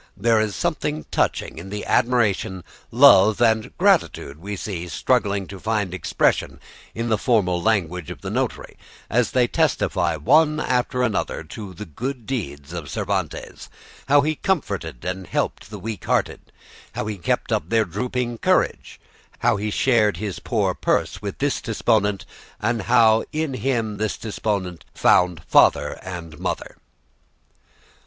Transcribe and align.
There 0.17 0.41
is 0.41 0.55
something 0.55 1.05
touching 1.11 1.59
in 1.59 1.69
the 1.69 1.85
admiration, 1.85 2.63
love, 2.89 3.39
and 3.39 3.71
gratitude 3.77 4.39
we 4.39 4.55
see 4.55 4.87
struggling 4.87 5.45
to 5.45 5.59
find 5.59 5.93
expression 5.93 6.59
in 6.95 7.09
the 7.09 7.19
formal 7.19 7.61
language 7.61 8.09
of 8.09 8.21
the 8.21 8.31
notary, 8.31 8.77
as 9.11 9.29
they 9.29 9.45
testify 9.45 10.15
one 10.15 10.59
after 10.59 11.03
another 11.03 11.43
to 11.43 11.75
the 11.75 11.85
good 11.85 12.25
deeds 12.25 12.73
of 12.73 12.89
Cervantes, 12.89 13.69
how 14.07 14.21
he 14.21 14.33
comforted 14.33 15.05
and 15.05 15.27
helped 15.27 15.69
the 15.69 15.77
weak 15.77 16.05
hearted, 16.05 16.51
how 16.95 17.05
he 17.05 17.17
kept 17.19 17.51
up 17.51 17.69
their 17.69 17.85
drooping 17.85 18.39
courage, 18.39 18.99
how 19.37 19.57
he 19.57 19.69
shared 19.69 20.17
his 20.17 20.39
poor 20.39 20.73
purse 20.73 21.21
with 21.21 21.37
this 21.37 21.61
deponent, 21.61 22.25
and 22.59 22.81
how 22.81 23.23
"in 23.31 23.53
him 23.53 23.97
this 23.97 24.17
deponent 24.17 24.83
found 24.95 25.43
father 25.43 25.99
and 26.01 26.39
mother." 26.39 26.77